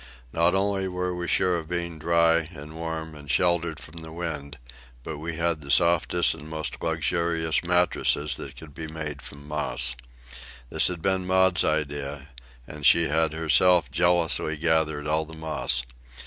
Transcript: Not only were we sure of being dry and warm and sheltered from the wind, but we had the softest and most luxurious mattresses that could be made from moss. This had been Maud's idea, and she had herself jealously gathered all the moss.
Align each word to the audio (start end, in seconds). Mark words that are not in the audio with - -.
Not 0.33 0.55
only 0.55 0.87
were 0.87 1.13
we 1.13 1.27
sure 1.27 1.55
of 1.57 1.67
being 1.69 1.99
dry 1.99 2.49
and 2.55 2.73
warm 2.75 3.13
and 3.13 3.29
sheltered 3.29 3.79
from 3.79 4.01
the 4.01 4.11
wind, 4.11 4.57
but 5.03 5.19
we 5.19 5.35
had 5.35 5.61
the 5.61 5.69
softest 5.69 6.33
and 6.33 6.49
most 6.49 6.81
luxurious 6.81 7.63
mattresses 7.63 8.35
that 8.37 8.55
could 8.55 8.73
be 8.73 8.87
made 8.87 9.21
from 9.21 9.47
moss. 9.47 9.95
This 10.71 10.87
had 10.87 11.03
been 11.03 11.27
Maud's 11.27 11.63
idea, 11.63 12.29
and 12.65 12.83
she 12.83 13.09
had 13.09 13.33
herself 13.33 13.91
jealously 13.91 14.57
gathered 14.57 15.05
all 15.05 15.23
the 15.23 15.37
moss. 15.37 15.83